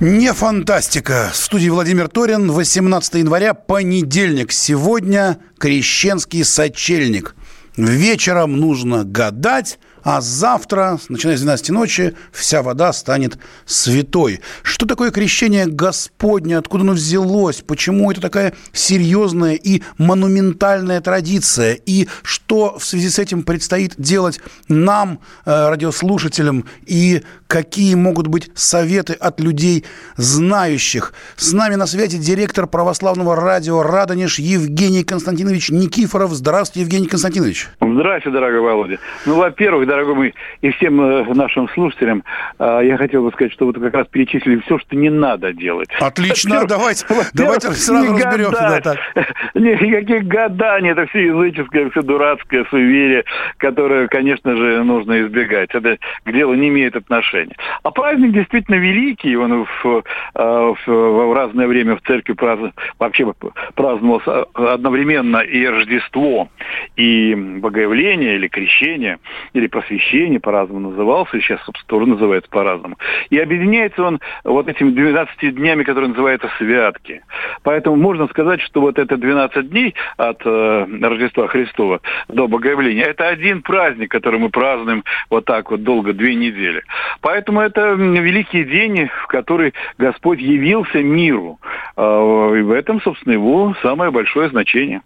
[0.00, 1.30] Не фантастика.
[1.32, 2.50] В студии Владимир Торин.
[2.50, 4.50] 18 января, понедельник.
[4.50, 7.36] Сегодня крещенский сочельник.
[7.76, 14.40] Вечером нужно гадать, а завтра, начиная с 12 ночи, вся вода станет святой.
[14.62, 16.58] Что такое крещение Господне?
[16.58, 17.62] Откуда оно взялось?
[17.62, 21.78] Почему это такая серьезная и монументальная традиция?
[21.86, 28.50] И что в связи с этим предстоит делать нам, э, радиослушателям, и какие могут быть
[28.54, 29.84] советы от людей,
[30.16, 31.14] знающих?
[31.36, 36.32] С нами на связи директор православного радио «Радонеж» Евгений Константинович Никифоров.
[36.32, 37.68] Здравствуйте, Евгений Константинович.
[37.80, 38.98] Здравствуйте, дорогой Володя.
[39.24, 42.24] Ну, во-первых, дорогой мой, и всем э, нашим слушателям,
[42.58, 45.88] э, я хотел бы сказать, что вы как раз перечислили все, что не надо делать.
[46.00, 48.52] Отлично, давайте, давайте сразу разберемся.
[48.52, 48.98] Да, так.
[49.54, 53.24] Никаких гаданий, это все языческое, все дурацкое суеверие,
[53.58, 55.70] которое, конечно же, нужно избегать.
[55.72, 57.56] Это к делу не имеет отношения.
[57.82, 60.02] А праздник действительно великий, он в, э,
[60.34, 62.74] в, в разное время в церкви празд...
[62.98, 63.32] вообще
[63.74, 66.48] праздновался одновременно и Рождество,
[66.96, 69.18] и Богоявление, или Крещение,
[69.52, 72.96] или просвещение, по-разному назывался, и сейчас, собственно, тоже называется по-разному.
[73.30, 77.22] И объединяется он вот этими 12 днями, которые называются святки.
[77.62, 83.28] Поэтому можно сказать, что вот это 12 дней от э, Рождества Христова до Богоявления, это
[83.28, 86.82] один праздник, который мы празднуем вот так вот долго, две недели.
[87.20, 91.58] Поэтому это великий день, в который Господь явился миру.
[91.96, 95.02] Э, и в этом, собственно, его самое большое значение.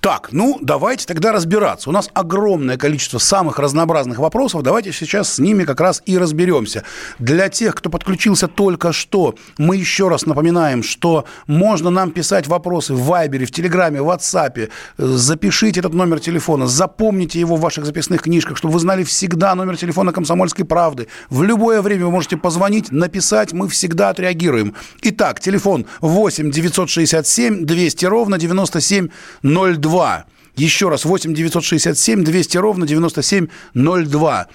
[0.00, 1.90] Так, ну давайте тогда разбираться.
[1.90, 4.62] У нас огромное количество самых разнообразных вопросов.
[4.62, 6.84] Давайте сейчас с ними как раз и разберемся.
[7.18, 12.94] Для тех, кто подключился только что, мы еще раз напоминаем, что можно нам писать вопросы
[12.94, 14.70] в Вайбере, в Телеграме, в WhatsApp.
[14.96, 19.76] Запишите этот номер телефона, запомните его в ваших записных книжках, чтобы вы знали всегда номер
[19.76, 21.08] телефона «Комсомольской правды».
[21.28, 24.74] В любое время вы можете позвонить, написать, мы всегда отреагируем.
[25.02, 29.89] Итак, телефон 8 967 200 ровно 9702.
[29.90, 30.24] 02.
[30.56, 34.48] Еще раз, 8 967 200 ровно 9702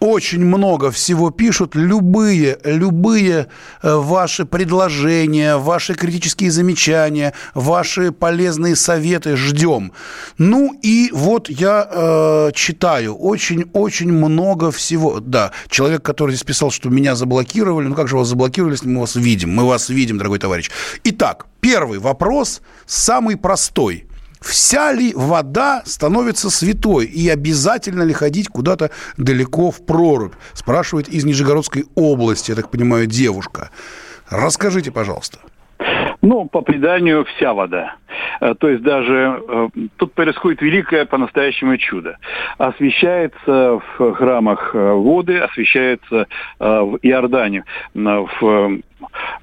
[0.00, 1.74] очень много всего пишут.
[1.74, 3.48] Любые, любые
[3.82, 9.92] э, ваши предложения, ваши критические замечания, ваши полезные советы ждем.
[10.38, 15.20] Ну и вот я э, читаю очень-очень много всего.
[15.20, 17.88] Да, человек, который здесь писал, что меня заблокировали.
[17.88, 19.50] Ну как же вас заблокировали, если мы вас видим?
[19.50, 20.70] Мы вас видим, дорогой товарищ.
[21.04, 24.04] Итак, первый вопрос, самый простой–
[24.40, 27.06] Вся ли вода становится святой?
[27.06, 30.34] И обязательно ли ходить куда-то далеко в прорубь?
[30.52, 33.70] Спрашивает из Нижегородской области, я так понимаю, девушка.
[34.30, 35.38] Расскажите, пожалуйста.
[36.20, 37.96] Ну, по преданию, вся вода.
[38.40, 42.18] Э, то есть даже э, тут происходит великое по-настоящему чудо.
[42.58, 46.26] Освещается в храмах э, воды, освещается
[46.58, 47.64] в Иордане,
[47.94, 48.80] в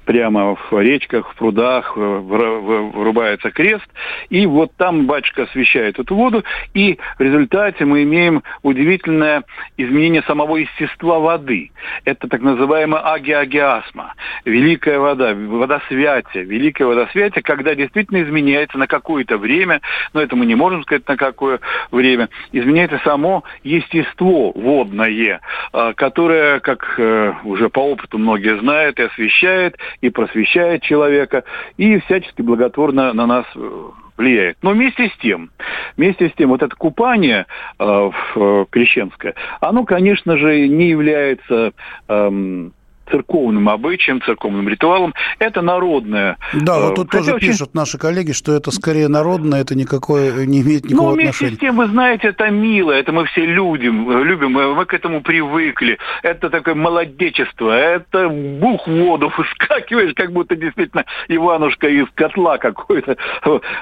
[0.04, 3.86] прямо в речках, в прудах вырубается крест,
[4.28, 6.44] и вот там батюшка освещает эту воду,
[6.74, 9.42] и в результате мы имеем удивительное
[9.76, 11.72] изменение самого естества воды.
[12.04, 19.80] Это так называемая агиагиасма, великая вода, великая вода святия, когда действительно изменяется на какое-то время,
[20.12, 25.40] но это мы не можем сказать на какое время, изменяется само естество водное,
[25.72, 31.44] а, которое, как э, уже по опыту многие знают, и освещает, и просвещает человека,
[31.76, 33.84] и всячески благотворно на нас э,
[34.16, 34.58] влияет.
[34.62, 35.50] Но вместе с тем,
[35.96, 37.46] вместе с тем, вот это купание
[37.78, 41.72] э, э, крещенское, оно, конечно же, не является
[42.08, 42.68] э,
[43.10, 45.14] церковным обычаем, церковным ритуалом.
[45.38, 46.36] Это народное.
[46.52, 47.48] Да, вот э, тут тоже очень...
[47.48, 51.56] пишут наши коллеги, что это скорее народное, это никакое, не имеет никакого ну, вместе отношения.
[51.56, 55.98] с тем, вы знаете, это мило, это мы все любим, любим, мы к этому привыкли.
[56.22, 63.16] Это такое молодечество, это бух в воду выскакиваешь, как будто действительно Иванушка из котла какой-то.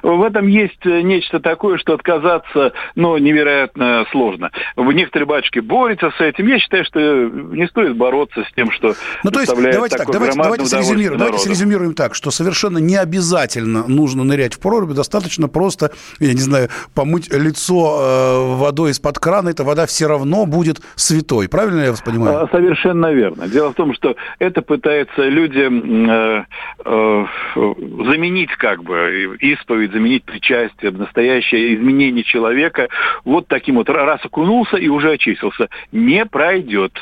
[0.02, 4.50] В этом есть нечто такое, что отказаться, ну, невероятно сложно.
[4.76, 6.46] Некоторые батюшки борются с этим.
[6.46, 10.36] Я считаю, что не стоит бороться с тем, что Ну, то есть, давайте так, давайте,
[10.36, 15.92] давайте срезюмируем, давайте срезюмируем так, что совершенно не обязательно нужно нырять в проруби, достаточно просто,
[16.18, 21.48] я не знаю, помыть лицо э, водой из-под крана, эта вода все равно будет святой.
[21.48, 22.42] Правильно я вас понимаю?
[22.42, 23.48] А, совершенно верно.
[23.48, 26.44] Дело в том, что это пытается люди э,
[26.84, 27.24] э,
[27.54, 32.88] заменить как бы исповедь, заменить причастие, настоящее изменение человека
[33.24, 35.68] вот таким вот раз окунулся и уже очистился.
[35.92, 36.92] Не пройдет.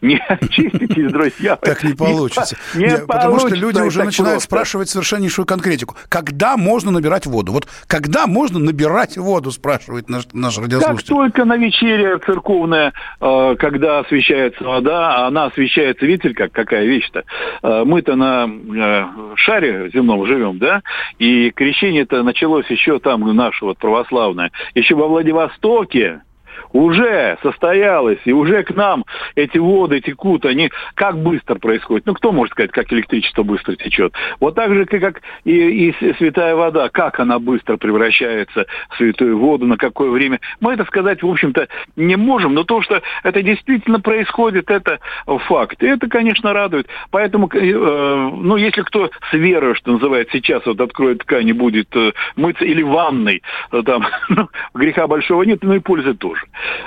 [0.00, 1.58] Не очиститесь, друзья.
[1.62, 2.56] Так не получится.
[2.74, 5.96] Не Потому что люди уже начинают спрашивать совершеннейшую конкретику.
[6.08, 7.52] Когда можно набирать воду?
[7.52, 10.96] Вот когда можно набирать воду, спрашивает наш, наш радиослушатель.
[10.96, 17.24] Как только на вечере церковная, э, когда освещается вода, она освещается, видите, как какая вещь-то.
[17.62, 20.82] Э, мы-то на э, шаре земном живем, да,
[21.18, 26.22] и крещение-то началось еще там, наше вот православное, еще во Владивостоке,
[26.72, 29.04] уже состоялось, и уже к нам
[29.34, 32.06] эти воды текут, они как быстро происходит?
[32.06, 34.14] Ну, кто может сказать, как электричество быстро течет?
[34.40, 39.66] Вот так же, как и, и святая вода, как она быстро превращается в святую воду,
[39.66, 40.40] на какое время.
[40.60, 45.82] Мы это сказать, в общем-то, не можем, но то, что это действительно происходит, это факт.
[45.82, 46.88] И это, конечно, радует.
[47.10, 51.94] Поэтому, э, ну, если кто с верой, что называется, сейчас вот откроет ткань и будет
[51.96, 56.41] э, мыться, или ванной, э, там, ну, греха большого нет, но и пользы тоже.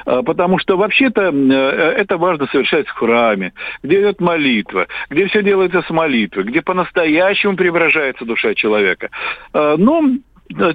[0.05, 3.53] А, потому что вообще-то э, это важно совершать в храме,
[3.83, 9.09] где идет молитва, где все делается с молитвы, где по-настоящему преображается душа человека.
[9.53, 10.03] А, но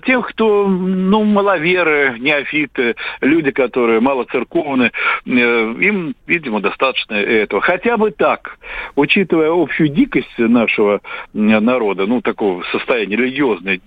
[0.04, 4.90] тех, кто, ну, маловеры, неофиты, люди, которые малоцерковны,
[5.26, 7.62] э, им, видимо, достаточно этого.
[7.62, 8.58] Хотя бы так,
[8.96, 11.00] учитывая общую дикость нашего
[11.32, 13.80] народа, ну, такого состояния религиозной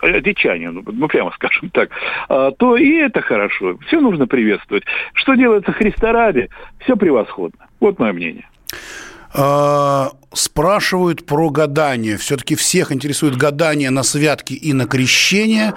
[0.00, 1.90] одичание, ну, ну прямо скажем так,
[2.28, 3.78] а, то и это хорошо.
[3.86, 4.84] Все нужно приветствовать.
[5.14, 6.48] Что делается Христа ради,
[6.80, 7.66] все превосходно.
[7.80, 8.48] Вот мое мнение.
[9.36, 12.16] А, спрашивают про гадание.
[12.16, 15.74] Все-таки всех интересует гадание на святки и на крещение.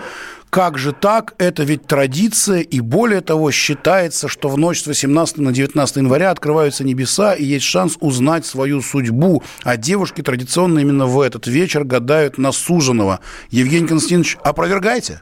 [0.49, 1.35] Как же так?
[1.37, 6.31] Это ведь традиция, и более того, считается, что в ночь с 18 на 19 января
[6.31, 9.43] открываются небеса, и есть шанс узнать свою судьбу.
[9.63, 13.19] А девушки традиционно именно в этот вечер гадают на суженого.
[13.49, 15.21] Евгений Константинович, опровергайте?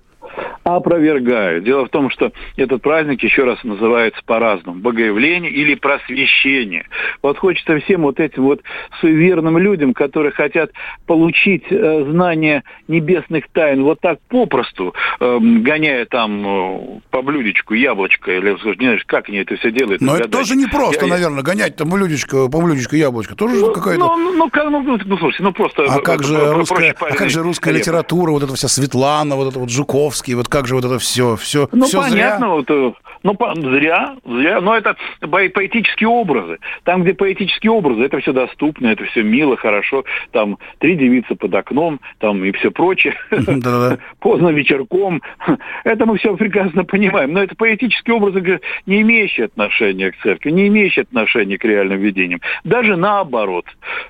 [0.66, 1.62] Опровергаю.
[1.62, 4.80] Дело в том, что этот праздник еще раз называется по-разному.
[4.80, 6.88] Богоявление или просвещение.
[7.22, 8.62] Вот хочется всем вот этим вот
[9.00, 10.72] суеверным людям, которые хотят
[11.06, 18.32] получить э, знания небесных тайн вот так попросту, э, гоняя там э, по блюдечку яблочко,
[18.32, 20.02] или не знаешь, как они это все делают.
[20.02, 23.36] Но это тоже не просто, я, наверное, гонять там блюдечко, по блюдечку яблочко.
[23.36, 24.00] Тоже ну, какая-то...
[24.00, 25.84] Ну, ну, ну, ну, ну, ну, слушайте, ну просто...
[25.88, 29.60] А как же русская, а как же русская литература, вот эта вся Светлана, вот это
[29.60, 32.48] вот Жуковский, вот как же вот это все, все, ну, все понятно, зря?
[32.48, 32.94] Вот, э,
[33.26, 36.60] ну, зря, зря, но это поэтические образы.
[36.84, 40.06] Там, где поэтические образы, это все доступно, это все мило, хорошо.
[40.32, 43.16] Там три девицы под окном, там и все прочее.
[44.20, 45.24] Поздно вечерком.
[45.84, 47.34] Это мы все прекрасно понимаем.
[47.34, 52.42] Но это поэтические образы, не имеющие отношения к церкви, не имеющие отношения к реальным видениям.
[52.64, 53.66] Даже наоборот.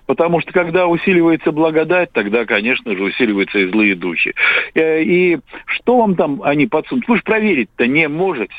[0.05, 4.33] Потому что когда усиливается благодать, тогда, конечно же, усиливаются и злые духи.
[4.73, 7.07] Э, и что вам там они подсунут?
[7.07, 8.53] Вы же проверить-то не можете.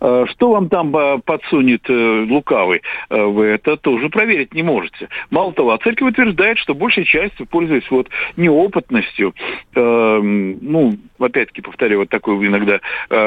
[0.00, 5.08] Э, что вам там э, подсунет э, лукавый, вы это тоже проверить не можете.
[5.30, 9.34] Мало того, а церковь утверждает, что большей частью, пользуясь вот неопытностью,
[9.74, 12.80] ну, опять-таки, повторяю, вот такой иногда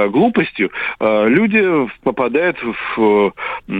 [0.09, 2.57] глупостью, люди попадают
[2.95, 3.33] в,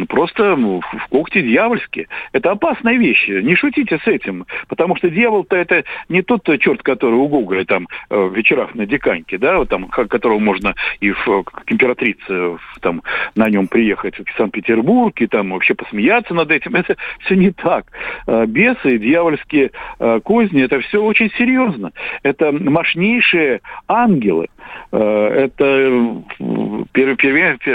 [0.08, 2.08] просто в когти дьявольские.
[2.32, 3.28] Это опасная вещь.
[3.28, 7.88] Не шутите с этим, потому что дьявол-то это не тот черт, который у Гоголя там
[8.10, 13.02] в вечерах на диканьке, да, вот там, которого можно и в, к императрице там,
[13.36, 16.76] на нем приехать в Санкт-Петербург и там вообще посмеяться над этим.
[16.76, 17.86] Это все не так.
[18.28, 21.92] А, бесы, дьявольские а, козни, это все очень серьезно.
[22.24, 23.62] Это мощнейшие
[24.06, 24.48] ангелы.
[24.92, 26.24] А, это,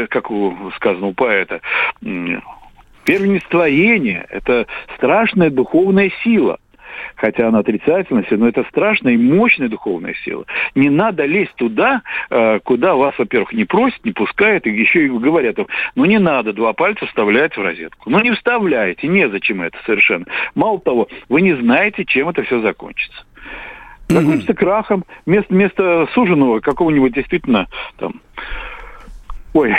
[0.09, 0.29] как
[0.77, 1.61] сказано у поэта,
[3.05, 4.27] первенствоение.
[4.31, 6.59] Это страшная духовная сила–
[7.17, 10.45] хотя она отрицательная, но это страшная и мощная духовная сила.
[10.75, 15.09] Не надо лезть туда, э, куда вас, во-первых, не просят, не пускают, и еще и
[15.09, 15.59] говорят,
[15.95, 18.11] ну не надо два пальца вставлять в розетку.
[18.11, 20.27] Ну не вставляйте, незачем это совершенно.
[20.55, 23.25] Мало того, вы не знаете, чем это все закончится.
[24.11, 28.21] Закончится крахом, вместо, вместо суженого какого-нибудь действительно там
[29.53, 29.75] Ой.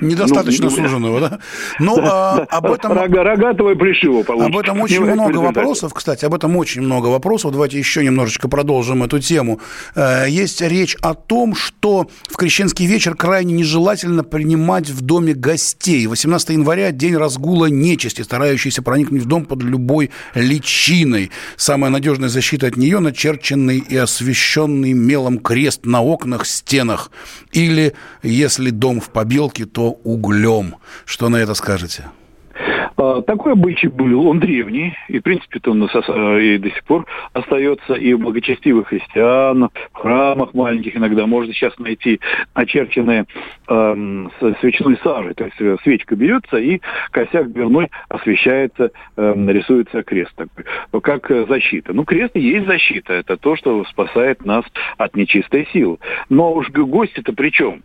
[0.00, 1.38] Недостаточно ну, суженого, да?
[1.78, 2.92] Ну, а, об этом...
[2.92, 4.58] Рога, рогатого и плешивого получится.
[4.58, 7.52] Об этом очень много вопросов, кстати, об этом очень много вопросов.
[7.52, 9.60] Давайте еще немножечко продолжим эту тему.
[9.94, 16.08] Э, есть речь о том, что в крещенский вечер крайне нежелательно принимать в доме гостей.
[16.08, 21.30] 18 января– день разгула нечисти, старающейся проникнуть в дом под любой личиной.
[21.56, 27.12] Самая надежная защита от нее– начерченный и освещенный мелом крест на окнах, стенах.
[27.52, 27.94] Или,
[28.24, 30.76] если дом в побелке, то углем.
[31.04, 32.04] Что на это скажете?
[32.96, 37.06] А, такой обычай был, он древний, и, в принципе, он э, и до сих пор
[37.32, 42.20] остается и у благочестивых христиан, в храмах маленьких иногда можно сейчас найти
[42.54, 43.26] очерченные
[43.68, 44.26] э,
[44.60, 46.80] свечной сажей, то есть э, свечка берется, и
[47.10, 51.92] косяк дверной освещается, э, рисуется крест такой, как защита.
[51.92, 54.64] Ну, крест и есть защита, это то, что спасает нас
[54.98, 55.98] от нечистой силы.
[56.28, 57.82] Но уж гости-то при чем?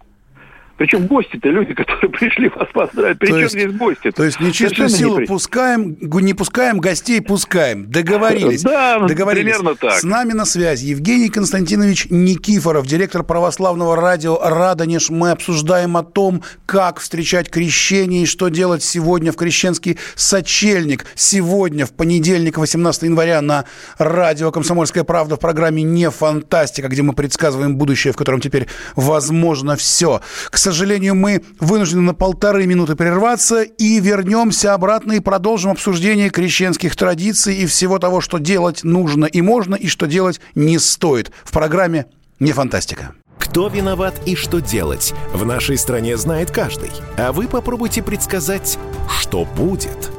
[0.79, 3.19] Причем гости-то люди, которые пришли вас поздравить.
[3.19, 4.07] Причем есть, здесь гости?
[4.07, 4.11] -то?
[4.13, 7.91] То есть нечистую силу не пускаем, не пускаем, гостей пускаем.
[7.91, 8.63] Договорились.
[8.63, 9.55] Да, Договорились.
[9.57, 9.99] примерно так.
[9.99, 15.09] С нами на связи Евгений Константинович Никифоров, директор православного радио «Радонеж».
[15.09, 21.05] Мы обсуждаем о том, как встречать крещение и что делать сегодня в крещенский сочельник.
[21.13, 23.65] Сегодня, в понедельник, 18 января, на
[23.97, 29.75] радио «Комсомольская правда» в программе «Не фантастика», где мы предсказываем будущее, в котором теперь возможно
[29.75, 30.21] все.
[30.49, 36.95] К сожалению, мы вынуждены на полторы минуты прерваться и вернемся обратно и продолжим обсуждение крещенских
[36.95, 41.31] традиций и всего того, что делать нужно и можно, и что делать не стоит.
[41.43, 42.05] В программе
[42.39, 43.13] «Не фантастика».
[43.37, 46.91] Кто виноват и что делать, в нашей стране знает каждый.
[47.17, 50.11] А вы попробуйте предсказать, что будет–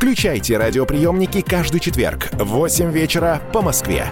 [0.00, 4.06] Включайте радиоприемники каждый четверг в 8 вечера по Москве.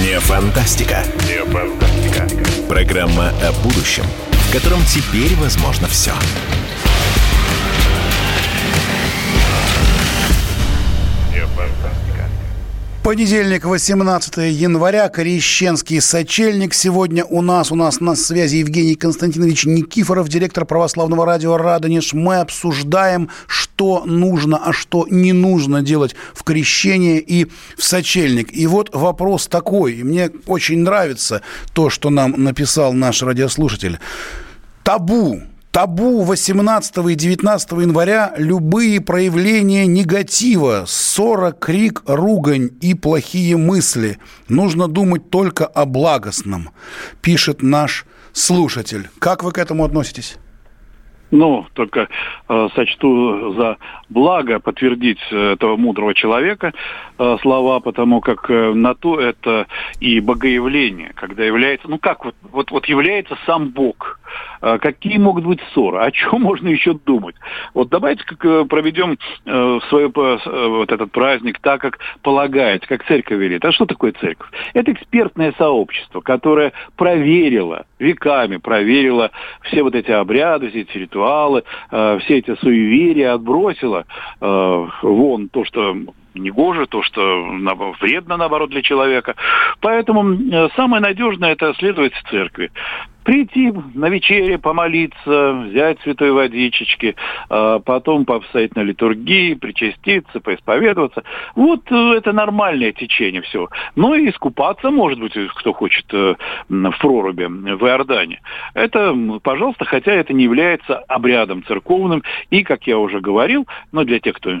[0.00, 1.04] Не фантастика.
[1.28, 2.26] Не фантастика.
[2.66, 6.12] Программа о будущем, в котором теперь возможно все.
[13.06, 16.74] Понедельник, 18 января, Крещенский сочельник.
[16.74, 22.14] Сегодня у нас, у нас на связи Евгений Константинович Никифоров, директор православного радио «Радонеж».
[22.14, 27.44] Мы обсуждаем, что нужно, а что не нужно делать в крещении и
[27.78, 28.48] в сочельник.
[28.52, 31.42] И вот вопрос такой, и мне очень нравится
[31.74, 34.00] то, что нам написал наш радиослушатель.
[34.82, 35.42] Табу
[35.76, 44.18] табу 18 и 19 января любые проявления негатива, ссора, крик, ругань и плохие мысли.
[44.48, 46.70] Нужно думать только о благостном,
[47.20, 49.10] пишет наш слушатель.
[49.18, 50.38] Как вы к этому относитесь?
[51.30, 52.08] Ну, только
[52.48, 53.78] э, сочту за
[54.08, 56.72] благо подтвердить э, этого мудрого человека
[57.18, 59.66] э, слова, потому как э, на то это
[59.98, 64.20] и богоявление, когда является, ну как вот, вот, вот является сам Бог.
[64.62, 65.98] Э, какие могут быть ссоры?
[65.98, 67.34] О чем можно еще думать?
[67.74, 73.04] Вот давайте как э, проведем э, свой, э, вот этот праздник так, как полагается, как
[73.06, 73.64] церковь велит.
[73.64, 74.48] А что такое церковь?
[74.74, 79.30] Это экспертное сообщество, которое проверило, веками проверило
[79.62, 84.04] все вот эти обряды, все эти ритуалы, э, все эти суеверия, отбросило
[84.40, 85.96] э, вон то, что
[86.38, 87.44] негоже, то, что
[88.00, 89.34] вредно, наоборот, для человека.
[89.80, 92.70] Поэтому э, самое надежное– это следовать церкви
[93.26, 97.16] прийти на вечере, помолиться, взять святой водичечки,
[97.50, 101.24] а потом пообстоять на литургии, причаститься, поисповедоваться.
[101.56, 103.68] Вот э, это нормальное течение все.
[103.96, 106.36] Ну и искупаться, может быть, кто хочет э,
[106.68, 108.40] в проруби в Иордане.
[108.74, 109.12] Это,
[109.42, 112.22] пожалуйста, хотя это не является обрядом церковным.
[112.50, 114.52] И, как я уже говорил, ну, для тех, кто...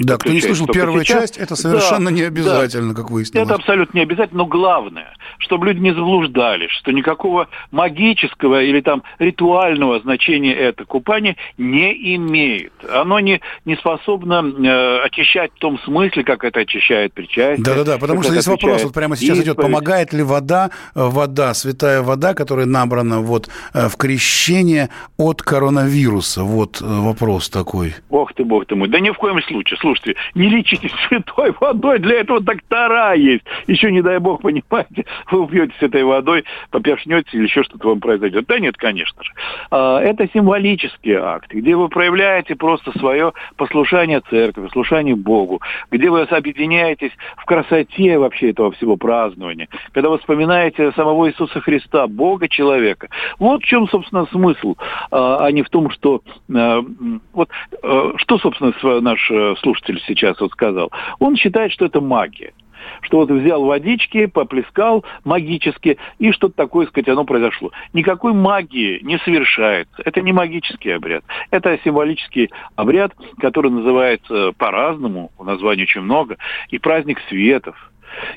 [0.00, 3.46] Да, кто не слышал, первая часть это совершенно да, не обязательно, да, как выяснилось.
[3.46, 9.02] Это абсолютно не обязательно, но главное, чтобы люди не заблуждались, что никакого магического или там
[9.18, 12.72] ритуального значения это купание не имеет.
[12.90, 17.64] Оно не, не способно э, очищать в том смысле, как это очищает причастие.
[17.64, 19.46] Да-да-да, потому что здесь вопрос вот прямо сейчас исповедь.
[19.46, 25.42] идет, помогает ли вода, э, вода, святая вода, которая набрана вот э, в крещение от
[25.42, 26.44] коронавируса?
[26.44, 27.94] Вот э, вопрос такой.
[28.10, 28.88] Бог ты, бог ты мой.
[28.88, 29.78] Да ни в коем случае.
[29.80, 33.44] Слушайте, не лечитесь святой водой, для этого доктора есть.
[33.66, 38.46] Еще, не дай бог, понимаете, вы упьетесь этой водой, попершнетесь или еще что-то вам произойдет.
[38.46, 39.32] Да нет, конечно же.
[39.70, 46.22] А, это символические акты, где вы проявляете просто свое послушание церкви, послушание Богу, где вы
[46.22, 53.08] объединяетесь в красоте вообще этого всего празднования, когда вы вспоминаете самого Иисуса Христа, Бога человека.
[53.38, 54.76] Вот в чем, собственно, смысл,
[55.10, 56.22] а, а не в том, что...
[56.54, 56.84] А,
[57.32, 57.48] вот
[58.16, 60.77] что, собственно, наш э, слушатель сейчас вот сказал?
[61.18, 62.52] Он считает, что это магия
[63.02, 67.72] что вот взял водички, поплескал магически, и что-то такое, сказать, оно произошло.
[67.92, 70.02] Никакой магии не совершается.
[70.04, 71.24] Это не магический обряд.
[71.50, 76.36] Это символический обряд, который называется по-разному, названий очень много,
[76.70, 77.87] и праздник светов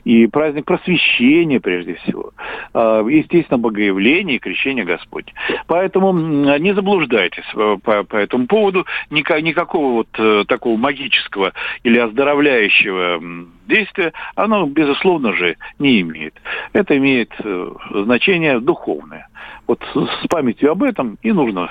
[0.04, 2.32] и праздник просвещения, прежде всего.
[2.74, 5.34] А, естественно, богоявление и крещение Господне.
[5.68, 6.14] Поэтому
[6.58, 8.86] не заблуждайтесь э, по, по этому поводу.
[9.10, 13.22] Никакого вот э, такого магического или оздоровляющего
[13.68, 16.34] действия оно, безусловно же, не имеет.
[16.74, 19.28] Это имеет э, значение духовное.
[19.68, 21.70] Вот с памятью об этом и нужно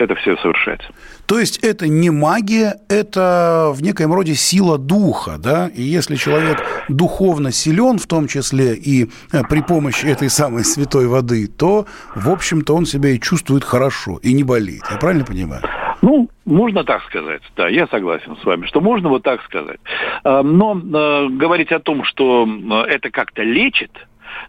[0.00, 0.80] это все совершать.
[1.26, 5.68] То есть это не магия, это в некоем роде сила духа, да?
[5.68, 11.06] И если человек духовно силен, в том числе и э, при помощи этой самой святой
[11.06, 14.82] воды, то, в общем-то, он себя и чувствует хорошо, и не болеет.
[14.90, 15.62] Я правильно понимаю?
[16.02, 19.80] Ну, можно так сказать, да, я согласен с вами, что можно вот так сказать.
[20.24, 23.92] А, но э, говорить о том, что э, это как-то лечит,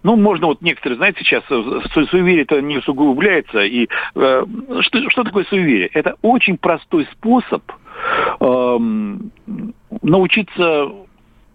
[0.04, 3.62] ну, можно вот некоторые, знаете, сейчас суеверие-то не усугубляется.
[3.62, 4.46] И э,
[4.82, 5.88] что, что такое суеверие?
[5.94, 7.64] Это очень простой способ
[8.40, 8.78] э,
[10.02, 10.92] научиться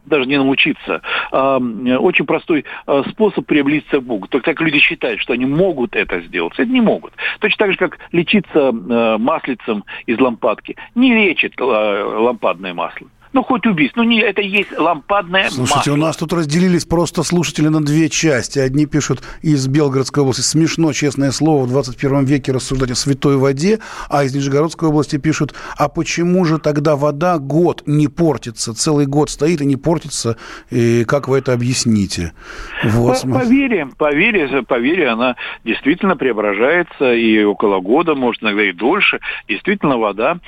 [0.07, 1.03] даже не научиться,
[1.33, 4.29] а, очень простой а, способ приблизиться к Богу.
[4.29, 6.55] Только так люди считают, что они могут это сделать.
[6.55, 7.13] Это не могут.
[7.41, 10.77] Точно так же, как лечиться а, маслицем из лампадки.
[10.95, 13.09] Не лечит лампадное масло.
[13.37, 14.01] Ну, хоть убийство.
[14.01, 15.93] Ну, не, это есть лампадная Слушайте, масло.
[15.93, 18.59] у нас тут разделились просто слушатели на две части.
[18.59, 23.81] Одни пишут из Белгородской области, смешно, честное слово, в 21 веке рассуждать о святой воде,
[24.09, 29.29] а из Нижегородской области пишут, а почему же тогда вода год не портится, целый год
[29.29, 30.39] стоит и не портится,
[30.71, 32.33] и как вы это объясните?
[32.85, 33.21] Вот.
[33.21, 38.63] По, по вере, по вере, по вере она действительно преображается, и около года, может, иногда
[38.63, 39.21] и дольше.
[39.47, 40.39] Действительно, вода,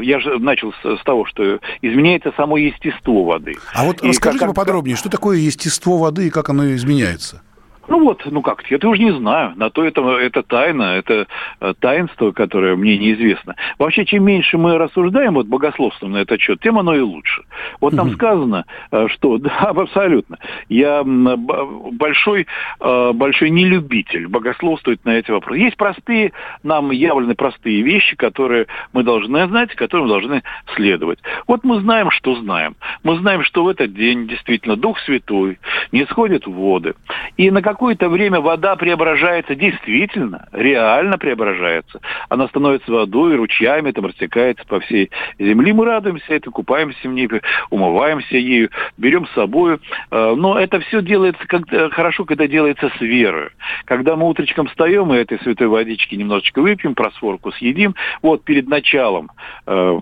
[0.00, 3.56] я же начал с того, что изменяется само естество воды.
[3.72, 7.42] А вот и расскажите поподробнее, что такое естество воды и как оно изменяется?
[7.88, 9.52] Ну вот, ну как, я уже не знаю.
[9.56, 11.26] На то это, это тайна, это
[11.60, 13.54] э, таинство, которое мне неизвестно.
[13.78, 17.42] Вообще, чем меньше мы рассуждаем вот богословством на этот счет, тем оно и лучше.
[17.80, 22.46] Вот там сказано, э, что, да, абсолютно, я большой,
[22.80, 25.60] э, большой нелюбитель богословствовать на эти вопросы.
[25.60, 30.42] Есть простые, нам явлены простые вещи, которые мы должны знать, которым должны
[30.74, 31.18] следовать.
[31.46, 32.76] Вот мы знаем, что знаем.
[33.02, 35.58] Мы знаем, что в этот день действительно Дух Святой
[35.92, 36.94] не сходит в воды.
[37.36, 42.00] И на какое-то время вода преображается действительно, реально преображается.
[42.30, 45.74] Она становится водой, ручьями там растекается по всей земле.
[45.74, 47.28] Мы радуемся это, купаемся в ней,
[47.68, 49.78] умываемся ею, берем с собой.
[50.10, 53.50] Э, но это все делается когда, хорошо, когда делается с верой.
[53.84, 59.30] Когда мы утречком встаем и этой святой водички немножечко выпьем, просворку съедим, вот перед началом
[59.66, 59.98] э,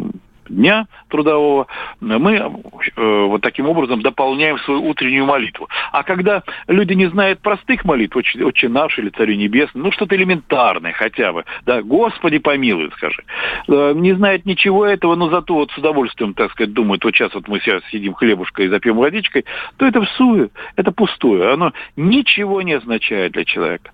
[0.55, 1.67] дня трудового,
[2.01, 5.69] мы э, вот таким образом дополняем свою утреннюю молитву.
[5.93, 10.17] А когда люди не знают простых молитв, очень, очень наш или Царю Небесный, ну что-то
[10.17, 13.23] элементарное хотя бы, да, Господи помилуй, скажи,
[13.69, 17.35] э, не знает ничего этого, но зато вот с удовольствием, так сказать, думает, вот сейчас
[17.35, 19.45] вот мы сейчас съедим хлебушкой и запьем водичкой,
[19.77, 23.91] то это всую, это пустое, оно ничего не означает для человека.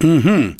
[0.00, 0.54] Угу.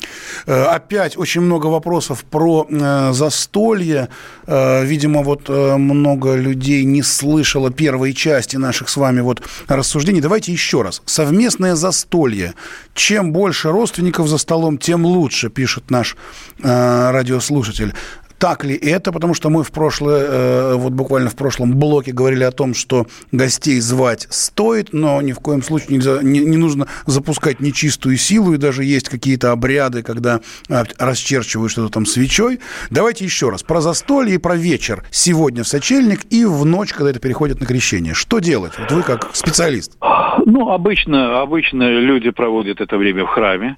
[0.47, 4.09] Опять очень много вопросов про э, застолье.
[4.47, 10.21] Э, видимо, вот э, много людей не слышало первой части наших с вами вот рассуждений.
[10.21, 11.01] Давайте еще раз.
[11.05, 12.53] Совместное застолье.
[12.93, 16.17] Чем больше родственников за столом, тем лучше, пишет наш
[16.61, 17.93] э, радиослушатель.
[18.39, 19.11] Так ли это?
[19.11, 23.05] Потому что мы в прошлое, э, вот буквально в прошлом блоке говорили о том, что
[23.33, 28.53] гостей звать стоит, но ни в коем случае нельзя, не, не нужно запускать нечистую силу,
[28.53, 32.61] и даже есть какие-то обряды, когда а, расчерчивают что-то там свечой.
[32.89, 37.09] Давайте еще раз про застолье и про вечер сегодня в сочельник и в ночь, когда
[37.09, 38.13] это переходит на крещение.
[38.13, 38.71] Что делать?
[38.79, 39.97] Вот вы как специалист.
[40.45, 43.75] Ну, обычно, обычно люди проводят это время в храме.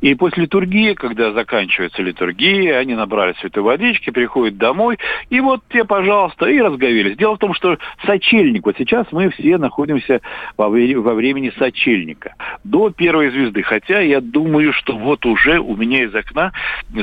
[0.00, 3.62] И после литургии, когда заканчивается литургия, они набрали святой
[3.96, 4.98] водички, приходят домой,
[5.30, 7.16] и вот те, пожалуйста, и разговелись.
[7.16, 10.20] Дело в том, что сочельник, вот сейчас мы все находимся
[10.56, 13.62] во, во времени сочельника, до первой звезды.
[13.62, 16.52] Хотя я думаю, что вот уже у меня из окна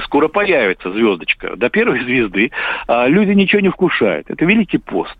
[0.03, 1.55] скоро появится звездочка.
[1.55, 2.51] До первой звезды
[2.87, 4.29] а, люди ничего не вкушают.
[4.29, 5.17] Это Великий пост.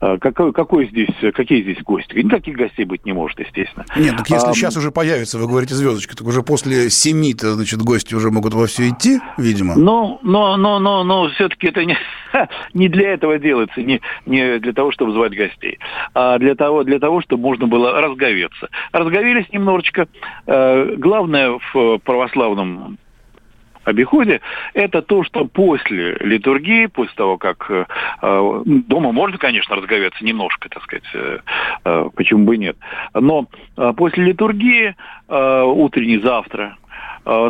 [0.00, 2.14] А, какой, какой здесь, какие здесь гости?
[2.14, 3.84] Никаких гостей быть не может, естественно.
[3.96, 7.80] Нет, так если а, сейчас уже появится, вы говорите, звездочка, так уже после семи-то, значит,
[7.82, 9.76] гости уже могут во все идти, видимо?
[9.76, 11.96] Ну, но, но, но, но все-таки это не,
[12.74, 15.78] не для этого делается, не, не для того, чтобы звать гостей,
[16.14, 18.68] а для того, для того, чтобы можно было разговеться.
[18.92, 20.08] Разговелись немножечко.
[20.46, 22.98] Э, главное в православном
[23.84, 24.40] обиходе,
[24.74, 27.84] это то, что после литургии, после того, как э,
[28.22, 31.38] э дома можно, конечно, разговеться немножко, так сказать, э,
[31.84, 32.76] э, почему бы и нет,
[33.14, 34.94] но э, после литургии,
[35.28, 36.76] э, утренней завтра,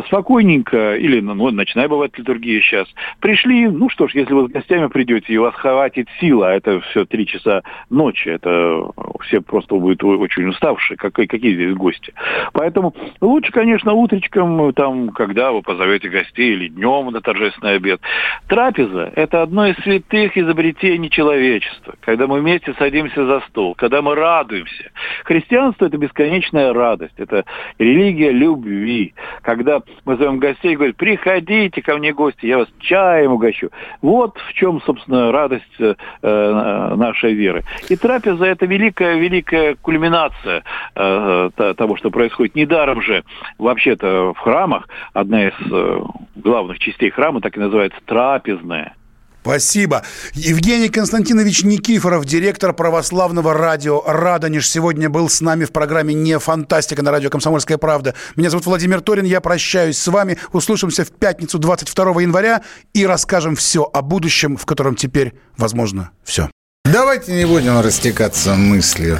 [0.07, 2.87] спокойненько, или, ну, ну, ночная бывает литургия сейчас,
[3.19, 6.79] пришли, ну что ж, если вы с гостями придете, и вас хватит сила, а это
[6.81, 12.13] все три часа ночи, это все просто будут очень уставшие, как, какие здесь гости.
[12.53, 18.01] Поэтому лучше, конечно, утречком, там, когда вы позовете гостей, или днем на торжественный обед.
[18.47, 24.15] Трапеза– это одно из святых изобретений человечества, когда мы вместе садимся за стол, когда мы
[24.15, 24.91] радуемся.
[25.23, 27.45] Христианство– это бесконечная радость, это
[27.79, 33.31] религия любви, когда когда мы зовем гостей, говорят, приходите ко мне гости, я вас чаем
[33.31, 33.69] угощу.
[34.01, 37.63] Вот в чем, собственно, радость э, нашей веры.
[37.89, 40.63] И трапеза– это великая-великая кульминация
[40.95, 42.55] э, того, что происходит.
[42.55, 43.23] Недаром же
[43.57, 46.01] вообще-то в храмах одна из э,
[46.35, 48.95] главных частей храма так и называется трапезная–
[49.43, 50.03] Спасибо.
[50.35, 57.01] Евгений Константинович Никифоров, директор православного радио «Радонеж», сегодня был с нами в программе «Не фантастика»
[57.03, 58.15] на радио «Комсомольская правда».
[58.37, 60.37] Меня зовут Владимир Торин, я прощаюсь с вами.
[60.53, 62.61] Услышимся в пятницу 22 января
[62.93, 66.49] и расскажем все о будущем, в котором теперь, возможно, все.
[66.85, 69.19] Давайте не будем растекаться мыслью.